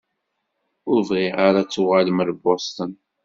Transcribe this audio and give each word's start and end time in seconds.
Ur 0.89 0.99
bɣiɣ 1.09 1.35
ara 1.47 1.59
ad 1.63 1.69
tuɣalem 1.69 2.17
ar 2.23 2.31
Boston. 2.43 2.91